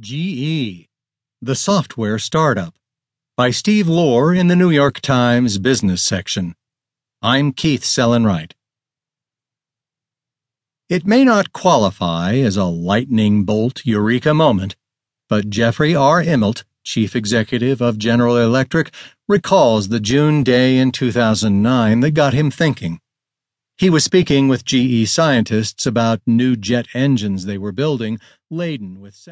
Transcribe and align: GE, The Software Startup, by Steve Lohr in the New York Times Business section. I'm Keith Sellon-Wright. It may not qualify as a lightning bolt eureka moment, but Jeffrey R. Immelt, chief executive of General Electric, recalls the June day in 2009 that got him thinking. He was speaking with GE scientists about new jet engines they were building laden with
GE, 0.00 0.88
The 1.40 1.54
Software 1.54 2.18
Startup, 2.18 2.74
by 3.36 3.52
Steve 3.52 3.86
Lohr 3.86 4.34
in 4.34 4.48
the 4.48 4.56
New 4.56 4.70
York 4.70 5.00
Times 5.00 5.58
Business 5.58 6.02
section. 6.02 6.56
I'm 7.22 7.52
Keith 7.52 7.82
Sellon-Wright. 7.82 8.56
It 10.88 11.06
may 11.06 11.22
not 11.22 11.52
qualify 11.52 12.34
as 12.34 12.56
a 12.56 12.64
lightning 12.64 13.44
bolt 13.44 13.86
eureka 13.86 14.34
moment, 14.34 14.74
but 15.28 15.48
Jeffrey 15.48 15.94
R. 15.94 16.20
Immelt, 16.20 16.64
chief 16.82 17.14
executive 17.14 17.80
of 17.80 17.96
General 17.96 18.36
Electric, 18.36 18.92
recalls 19.28 19.90
the 19.90 20.00
June 20.00 20.42
day 20.42 20.76
in 20.76 20.90
2009 20.90 22.00
that 22.00 22.10
got 22.10 22.34
him 22.34 22.50
thinking. 22.50 22.98
He 23.76 23.90
was 23.90 24.02
speaking 24.02 24.46
with 24.48 24.64
GE 24.64 25.08
scientists 25.08 25.86
about 25.86 26.20
new 26.26 26.56
jet 26.56 26.86
engines 26.94 27.44
they 27.44 27.58
were 27.58 27.72
building 27.72 28.18
laden 28.50 29.00
with 29.00 29.14